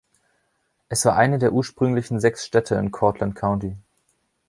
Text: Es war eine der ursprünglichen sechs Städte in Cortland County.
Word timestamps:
Es 0.89 1.05
war 1.05 1.15
eine 1.15 1.37
der 1.37 1.53
ursprünglichen 1.53 2.19
sechs 2.19 2.43
Städte 2.43 2.73
in 2.73 2.89
Cortland 2.89 3.35
County. 3.35 3.77